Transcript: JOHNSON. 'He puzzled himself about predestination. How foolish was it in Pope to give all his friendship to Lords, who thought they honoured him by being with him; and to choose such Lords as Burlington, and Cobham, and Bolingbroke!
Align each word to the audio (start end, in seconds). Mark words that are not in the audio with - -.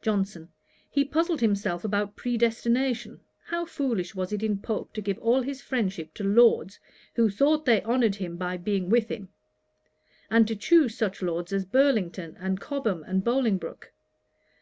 JOHNSON. 0.00 0.48
'He 0.90 1.04
puzzled 1.04 1.42
himself 1.42 1.84
about 1.84 2.16
predestination. 2.16 3.20
How 3.48 3.66
foolish 3.66 4.14
was 4.14 4.32
it 4.32 4.42
in 4.42 4.58
Pope 4.58 4.94
to 4.94 5.02
give 5.02 5.18
all 5.18 5.42
his 5.42 5.60
friendship 5.60 6.14
to 6.14 6.24
Lords, 6.24 6.80
who 7.16 7.28
thought 7.28 7.66
they 7.66 7.82
honoured 7.82 8.14
him 8.14 8.38
by 8.38 8.56
being 8.56 8.88
with 8.88 9.10
him; 9.10 9.28
and 10.30 10.48
to 10.48 10.56
choose 10.56 10.96
such 10.96 11.20
Lords 11.20 11.52
as 11.52 11.66
Burlington, 11.66 12.38
and 12.40 12.58
Cobham, 12.58 13.02
and 13.06 13.22
Bolingbroke! 13.22 13.92